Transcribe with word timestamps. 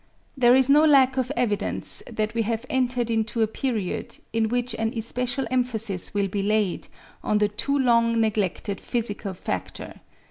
There 0.35 0.55
is 0.55 0.67
no 0.67 0.83
lack 0.83 1.15
of 1.17 1.31
evidence 1.37 2.01
that 2.11 2.33
we 2.33 2.41
have 2.41 2.65
entered 2.71 3.11
into 3.11 3.43
a 3.43 3.45
period 3.45 4.17
in 4.33 4.49
which 4.49 4.73
an 4.79 4.97
especial 4.97 5.45
emphasis 5.51 6.11
will 6.11 6.27
be 6.27 6.41
laid 6.41 6.87
on 7.23 7.37
the 7.37 7.47
too 7.49 7.77
long 7.77 8.19
neglected 8.19 8.79
psychical 8.79 9.35
factor. 9.35 9.99